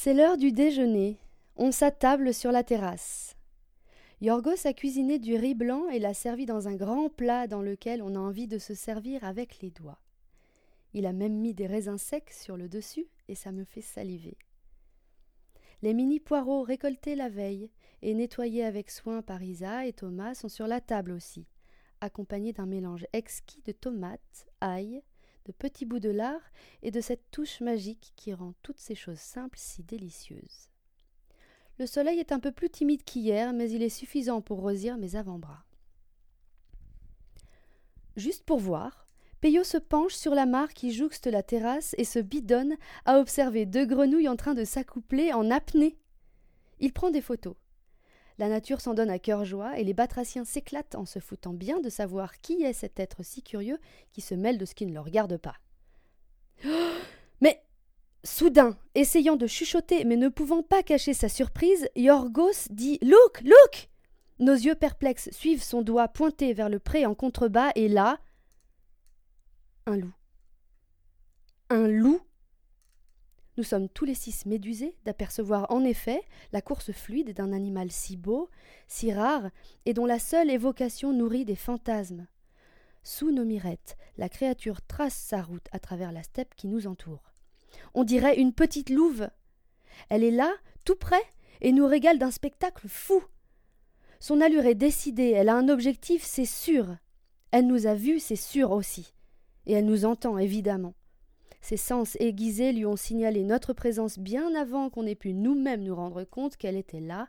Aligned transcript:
C'est 0.00 0.14
l'heure 0.14 0.36
du 0.36 0.52
déjeuner. 0.52 1.18
On 1.56 1.72
s'attable 1.72 2.32
sur 2.32 2.52
la 2.52 2.62
terrasse. 2.62 3.34
Yorgos 4.20 4.64
a 4.64 4.72
cuisiné 4.72 5.18
du 5.18 5.34
riz 5.34 5.56
blanc 5.56 5.88
et 5.88 5.98
l'a 5.98 6.14
servi 6.14 6.46
dans 6.46 6.68
un 6.68 6.76
grand 6.76 7.08
plat 7.08 7.48
dans 7.48 7.62
lequel 7.62 8.00
on 8.00 8.14
a 8.14 8.18
envie 8.20 8.46
de 8.46 8.58
se 8.58 8.74
servir 8.74 9.24
avec 9.24 9.58
les 9.60 9.72
doigts. 9.72 9.98
Il 10.94 11.04
a 11.04 11.12
même 11.12 11.34
mis 11.34 11.52
des 11.52 11.66
raisins 11.66 11.98
secs 11.98 12.30
sur 12.30 12.56
le 12.56 12.68
dessus 12.68 13.08
et 13.26 13.34
ça 13.34 13.50
me 13.50 13.64
fait 13.64 13.80
saliver. 13.80 14.36
Les 15.82 15.94
mini 15.94 16.20
poireaux 16.20 16.62
récoltés 16.62 17.16
la 17.16 17.28
veille 17.28 17.68
et 18.00 18.14
nettoyés 18.14 18.64
avec 18.64 18.92
soin 18.92 19.20
par 19.20 19.42
Isa 19.42 19.84
et 19.84 19.92
Thomas 19.92 20.36
sont 20.36 20.48
sur 20.48 20.68
la 20.68 20.80
table 20.80 21.10
aussi, 21.10 21.44
accompagnés 22.00 22.52
d'un 22.52 22.66
mélange 22.66 23.04
exquis 23.12 23.62
de 23.64 23.72
tomates, 23.72 24.46
ail, 24.60 25.02
de 25.48 25.52
petits 25.52 25.86
bouts 25.86 25.98
de 25.98 26.10
lard 26.10 26.42
et 26.82 26.90
de 26.90 27.00
cette 27.00 27.30
touche 27.30 27.62
magique 27.62 28.12
qui 28.16 28.34
rend 28.34 28.52
toutes 28.62 28.78
ces 28.78 28.94
choses 28.94 29.18
simples 29.18 29.58
si 29.58 29.82
délicieuses. 29.82 30.68
Le 31.78 31.86
soleil 31.86 32.18
est 32.18 32.32
un 32.32 32.38
peu 32.38 32.52
plus 32.52 32.68
timide 32.68 33.02
qu'hier, 33.02 33.54
mais 33.54 33.70
il 33.70 33.82
est 33.82 33.88
suffisant 33.88 34.42
pour 34.42 34.60
rosir 34.60 34.98
mes 34.98 35.16
avant-bras. 35.16 35.64
Juste 38.16 38.44
pour 38.44 38.58
voir, 38.58 39.06
Peyo 39.40 39.64
se 39.64 39.78
penche 39.78 40.14
sur 40.14 40.34
la 40.34 40.44
mare 40.44 40.74
qui 40.74 40.92
jouxte 40.92 41.28
la 41.28 41.42
terrasse 41.42 41.94
et 41.96 42.04
se 42.04 42.18
bidonne 42.18 42.76
à 43.06 43.18
observer 43.18 43.64
deux 43.64 43.86
grenouilles 43.86 44.28
en 44.28 44.36
train 44.36 44.54
de 44.54 44.64
s'accoupler 44.64 45.32
en 45.32 45.50
apnée. 45.50 45.96
Il 46.78 46.92
prend 46.92 47.10
des 47.10 47.22
photos. 47.22 47.54
La 48.38 48.48
nature 48.48 48.80
s'en 48.80 48.94
donne 48.94 49.10
à 49.10 49.18
cœur 49.18 49.44
joie 49.44 49.78
et 49.78 49.84
les 49.84 49.94
batraciens 49.94 50.44
s'éclatent 50.44 50.94
en 50.94 51.04
se 51.04 51.18
foutant 51.18 51.52
bien 51.52 51.80
de 51.80 51.90
savoir 51.90 52.40
qui 52.40 52.62
est 52.62 52.72
cet 52.72 53.00
être 53.00 53.24
si 53.24 53.42
curieux 53.42 53.80
qui 54.12 54.20
se 54.20 54.34
mêle 54.34 54.58
de 54.58 54.64
ce 54.64 54.76
qui 54.76 54.86
ne 54.86 54.94
le 54.94 55.00
regarde 55.00 55.36
pas. 55.36 55.56
mais 57.40 57.60
soudain, 58.22 58.78
essayant 58.94 59.34
de 59.34 59.48
chuchoter 59.48 60.04
mais 60.04 60.16
ne 60.16 60.28
pouvant 60.28 60.62
pas 60.62 60.84
cacher 60.84 61.14
sa 61.14 61.28
surprise, 61.28 61.88
Yorgos 61.96 62.68
dit 62.70 63.00
Look, 63.02 63.40
look 63.42 63.88
Nos 64.38 64.54
yeux 64.54 64.76
perplexes 64.76 65.30
suivent 65.32 65.64
son 65.64 65.82
doigt 65.82 66.06
pointé 66.06 66.52
vers 66.52 66.68
le 66.68 66.78
pré 66.78 67.06
en 67.06 67.16
contrebas 67.16 67.72
et 67.74 67.88
là. 67.88 68.20
Un 69.86 69.96
loup. 69.96 70.12
Un 71.70 71.88
loup 71.88 72.20
nous 73.58 73.64
sommes 73.64 73.88
tous 73.88 74.04
les 74.04 74.14
six 74.14 74.46
médusés 74.46 74.94
d'apercevoir 75.04 75.70
en 75.70 75.84
effet 75.84 76.22
la 76.52 76.62
course 76.62 76.92
fluide 76.92 77.34
d'un 77.34 77.52
animal 77.52 77.90
si 77.90 78.16
beau, 78.16 78.48
si 78.86 79.12
rare, 79.12 79.50
et 79.84 79.94
dont 79.94 80.06
la 80.06 80.20
seule 80.20 80.48
évocation 80.48 81.12
nourrit 81.12 81.44
des 81.44 81.56
fantasmes. 81.56 82.28
Sous 83.02 83.32
nos 83.32 83.44
mirettes, 83.44 83.96
la 84.16 84.28
créature 84.28 84.80
trace 84.80 85.16
sa 85.16 85.42
route 85.42 85.66
à 85.72 85.80
travers 85.80 86.12
la 86.12 86.22
steppe 86.22 86.54
qui 86.54 86.68
nous 86.68 86.86
entoure. 86.86 87.32
On 87.94 88.04
dirait 88.04 88.38
une 88.38 88.52
petite 88.52 88.90
louve. 88.90 89.28
Elle 90.08 90.22
est 90.22 90.30
là, 90.30 90.54
tout 90.84 90.96
près, 90.96 91.22
et 91.60 91.72
nous 91.72 91.86
régale 91.86 92.18
d'un 92.18 92.30
spectacle 92.30 92.86
fou. 92.88 93.24
Son 94.20 94.40
allure 94.40 94.66
est 94.66 94.76
décidée, 94.76 95.30
elle 95.30 95.48
a 95.48 95.56
un 95.56 95.68
objectif, 95.68 96.22
c'est 96.24 96.44
sûr. 96.44 96.96
Elle 97.50 97.66
nous 97.66 97.88
a 97.88 97.94
vus, 97.94 98.20
c'est 98.20 98.36
sûr 98.36 98.70
aussi. 98.70 99.14
Et 99.66 99.72
elle 99.72 99.86
nous 99.86 100.04
entend, 100.04 100.38
évidemment. 100.38 100.94
Ses 101.60 101.76
sens 101.76 102.16
aiguisés 102.20 102.72
lui 102.72 102.86
ont 102.86 102.96
signalé 102.96 103.44
notre 103.44 103.72
présence 103.72 104.18
bien 104.18 104.54
avant 104.54 104.90
qu'on 104.90 105.06
ait 105.06 105.14
pu 105.14 105.34
nous-mêmes 105.34 105.82
nous 105.82 105.94
rendre 105.94 106.24
compte 106.24 106.56
qu'elle 106.56 106.76
était 106.76 107.00
là, 107.00 107.28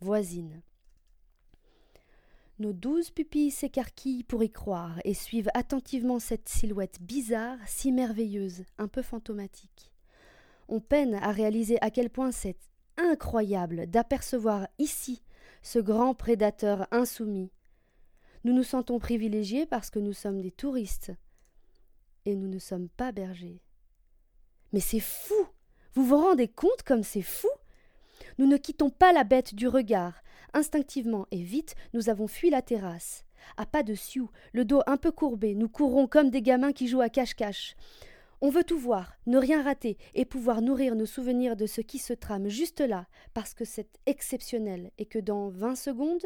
voisine. 0.00 0.62
Nos 2.58 2.74
douze 2.74 3.10
pupilles 3.10 3.50
s'écarquillent 3.50 4.24
pour 4.24 4.42
y 4.42 4.50
croire 4.50 5.00
et 5.04 5.14
suivent 5.14 5.50
attentivement 5.54 6.18
cette 6.18 6.48
silhouette 6.48 7.00
bizarre, 7.00 7.56
si 7.66 7.90
merveilleuse, 7.90 8.64
un 8.76 8.86
peu 8.86 9.00
fantomatique. 9.00 9.90
On 10.68 10.80
peine 10.80 11.14
à 11.14 11.32
réaliser 11.32 11.78
à 11.80 11.90
quel 11.90 12.10
point 12.10 12.32
c'est 12.32 12.58
incroyable 12.98 13.86
d'apercevoir 13.86 14.68
ici 14.78 15.22
ce 15.62 15.78
grand 15.78 16.14
prédateur 16.14 16.86
insoumis. 16.90 17.50
Nous 18.44 18.52
nous 18.52 18.62
sentons 18.62 18.98
privilégiés 18.98 19.64
parce 19.64 19.88
que 19.88 19.98
nous 19.98 20.12
sommes 20.12 20.40
des 20.40 20.50
touristes, 20.50 21.12
et 22.26 22.36
nous 22.36 22.48
ne 22.48 22.58
sommes 22.58 22.88
pas 22.88 23.12
bergers. 23.12 23.62
Mais 24.72 24.80
c'est 24.80 25.00
fou 25.00 25.34
Vous 25.94 26.04
vous 26.04 26.16
rendez 26.16 26.48
compte 26.48 26.82
comme 26.84 27.02
c'est 27.02 27.22
fou? 27.22 27.48
Nous 28.38 28.46
ne 28.46 28.56
quittons 28.56 28.90
pas 28.90 29.12
la 29.12 29.24
bête 29.24 29.54
du 29.54 29.66
regard. 29.68 30.22
Instinctivement 30.52 31.26
et 31.30 31.42
vite, 31.42 31.74
nous 31.92 32.08
avons 32.08 32.26
fui 32.26 32.50
la 32.50 32.62
terrasse. 32.62 33.24
À 33.56 33.66
pas 33.66 33.82
de 33.82 33.94
sioux, 33.94 34.30
le 34.52 34.64
dos 34.64 34.82
un 34.86 34.96
peu 34.96 35.12
courbé, 35.12 35.54
nous 35.54 35.68
courons 35.68 36.06
comme 36.06 36.30
des 36.30 36.42
gamins 36.42 36.72
qui 36.72 36.88
jouent 36.88 37.00
à 37.00 37.08
cache-cache. 37.08 37.74
On 38.40 38.50
veut 38.50 38.64
tout 38.64 38.78
voir, 38.78 39.12
ne 39.26 39.38
rien 39.38 39.62
rater, 39.62 39.98
et 40.14 40.24
pouvoir 40.24 40.62
nourrir 40.62 40.94
nos 40.94 41.06
souvenirs 41.06 41.56
de 41.56 41.66
ce 41.66 41.80
qui 41.80 41.98
se 41.98 42.12
trame 42.12 42.48
juste 42.48 42.80
là, 42.80 43.06
parce 43.34 43.54
que 43.54 43.64
c'est 43.64 43.98
exceptionnel, 44.06 44.92
et 44.98 45.04
que 45.04 45.18
dans 45.18 45.48
vingt 45.50 45.74
secondes, 45.74 46.24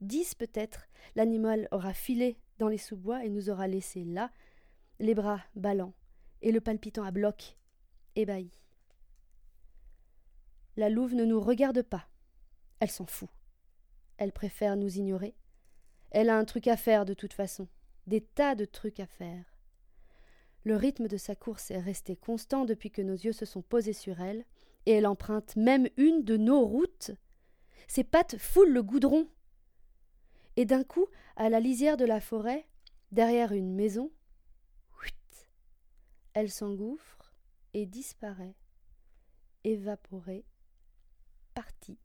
dix 0.00 0.34
peut-être, 0.34 0.86
l'animal 1.16 1.66
aura 1.72 1.92
filé 1.92 2.38
dans 2.58 2.68
les 2.68 2.78
sous-bois 2.78 3.24
et 3.24 3.30
nous 3.30 3.50
aura 3.50 3.66
laissés 3.66 4.04
là, 4.04 4.30
les 5.00 5.14
bras 5.14 5.40
ballants 5.56 5.94
et 6.42 6.52
le 6.52 6.60
palpitant 6.60 7.04
à 7.04 7.10
bloc, 7.10 7.56
La 10.76 10.88
louve 10.88 11.14
ne 11.14 11.24
nous 11.24 11.40
regarde 11.40 11.82
pas. 11.82 12.08
Elle 12.80 12.90
s'en 12.90 13.06
fout. 13.06 13.28
Elle 14.16 14.32
préfère 14.32 14.76
nous 14.76 14.98
ignorer. 14.98 15.34
Elle 16.10 16.28
a 16.28 16.36
un 16.36 16.44
truc 16.44 16.66
à 16.66 16.76
faire 16.76 17.04
de 17.04 17.14
toute 17.14 17.32
façon, 17.32 17.68
des 18.06 18.20
tas 18.20 18.54
de 18.54 18.64
trucs 18.64 19.00
à 19.00 19.06
faire. 19.06 19.44
Le 20.64 20.76
rythme 20.76 21.08
de 21.08 21.16
sa 21.16 21.34
course 21.34 21.70
est 21.70 21.80
resté 21.80 22.16
constant 22.16 22.64
depuis 22.64 22.90
que 22.90 23.02
nos 23.02 23.14
yeux 23.14 23.32
se 23.32 23.46
sont 23.46 23.62
posés 23.62 23.92
sur 23.92 24.20
elle, 24.20 24.44
et 24.86 24.92
elle 24.92 25.06
emprunte 25.06 25.56
même 25.56 25.88
une 25.96 26.24
de 26.24 26.36
nos 26.36 26.66
routes. 26.66 27.12
Ses 27.86 28.04
pattes 28.04 28.36
foulent 28.38 28.72
le 28.72 28.82
goudron. 28.82 29.28
Et 30.56 30.64
d'un 30.66 30.84
coup, 30.84 31.06
à 31.36 31.48
la 31.48 31.60
lisière 31.60 31.96
de 31.96 32.04
la 32.04 32.20
forêt, 32.20 32.66
derrière 33.12 33.52
une 33.52 33.74
maison, 33.74 34.10
elle 36.32 36.50
s'engouffre 36.50 37.19
et 37.74 37.86
disparaît, 37.86 38.56
évaporée, 39.64 40.44
partie. 41.54 41.98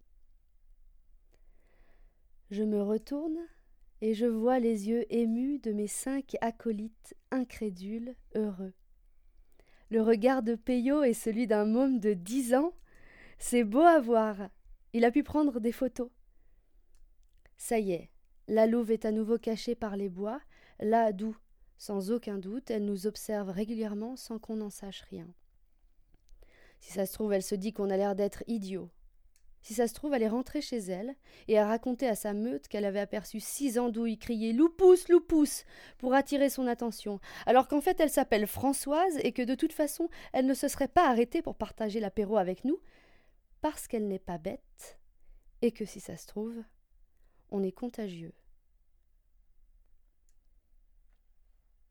Je 2.51 2.63
me 2.63 2.81
retourne 2.81 3.39
et 4.01 4.13
je 4.13 4.25
vois 4.25 4.59
les 4.59 4.89
yeux 4.89 5.05
émus 5.13 5.59
de 5.59 5.71
mes 5.71 5.87
cinq 5.87 6.35
acolytes 6.41 7.15
incrédules, 7.31 8.15
heureux. 8.35 8.73
Le 9.89 10.01
regard 10.01 10.43
de 10.43 10.55
Peyo 10.55 11.03
est 11.03 11.13
celui 11.13 11.47
d'un 11.47 11.65
môme 11.65 11.99
de 11.99 12.13
dix 12.13 12.53
ans. 12.53 12.73
C'est 13.37 13.63
beau 13.63 13.81
à 13.81 13.99
voir. 13.99 14.49
Il 14.93 15.05
a 15.05 15.11
pu 15.11 15.23
prendre 15.23 15.59
des 15.59 15.71
photos. 15.71 16.09
Ça 17.57 17.79
y 17.79 17.91
est, 17.91 18.09
la 18.47 18.67
louve 18.67 18.91
est 18.91 19.05
à 19.05 19.11
nouveau 19.11 19.37
cachée 19.37 19.75
par 19.75 19.95
les 19.95 20.09
bois, 20.09 20.41
là 20.79 21.11
d'où? 21.13 21.35
Sans 21.77 22.11
aucun 22.11 22.37
doute, 22.37 22.69
elle 22.71 22.85
nous 22.85 23.07
observe 23.07 23.49
régulièrement 23.49 24.15
sans 24.15 24.39
qu'on 24.39 24.57
n'en 24.57 24.69
sache 24.69 25.01
rien. 25.09 25.27
Si 26.85 26.93
ça 26.93 27.07
se 27.07 27.13
trouve, 27.13 27.33
elle 27.33 27.41
se 27.41 27.55
dit 27.55 27.73
qu'on 27.73 27.89
a 27.89 27.97
l'air 27.97 28.13
d'être 28.13 28.43
idiot. 28.45 28.91
Si 29.63 29.73
ça 29.73 29.87
se 29.87 29.95
trouve, 29.95 30.13
elle 30.13 30.21
est 30.21 30.29
rentrée 30.29 30.61
chez 30.61 30.77
elle 30.77 31.15
et 31.47 31.57
a 31.57 31.65
raconté 31.65 32.07
à 32.07 32.13
sa 32.13 32.31
meute 32.33 32.67
qu'elle 32.67 32.85
avait 32.85 32.99
aperçu 32.99 33.39
six 33.39 33.79
andouilles 33.79 34.19
crier 34.19 34.53
Loupousse, 34.53 35.09
loupousse 35.09 35.65
pour 35.97 36.13
attirer 36.13 36.47
son 36.47 36.67
attention, 36.67 37.19
alors 37.47 37.67
qu'en 37.67 37.81
fait 37.81 37.99
elle 37.99 38.11
s'appelle 38.11 38.45
Françoise 38.45 39.17
et 39.23 39.31
que 39.31 39.41
de 39.41 39.55
toute 39.55 39.73
façon 39.73 40.09
elle 40.31 40.45
ne 40.45 40.53
se 40.53 40.67
serait 40.67 40.87
pas 40.87 41.09
arrêtée 41.09 41.41
pour 41.41 41.55
partager 41.55 41.99
l'apéro 41.99 42.37
avec 42.37 42.63
nous, 42.63 42.79
parce 43.61 43.87
qu'elle 43.87 44.07
n'est 44.07 44.19
pas 44.19 44.37
bête 44.37 44.99
et 45.63 45.71
que 45.71 45.85
si 45.85 45.99
ça 45.99 46.17
se 46.17 46.27
trouve, 46.27 46.61
on 47.49 47.63
est 47.63 47.71
contagieux. 47.71 48.35